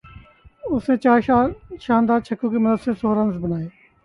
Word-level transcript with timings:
اس 0.71 0.83
نے 0.89 0.95
چار 1.03 1.19
شاندار 1.85 2.19
چھکوں 2.27 2.49
کی 2.51 2.57
مدد 2.63 2.83
سے 2.83 2.91
سو 3.01 3.15
رنز 3.15 3.35
بنائے 3.43 3.67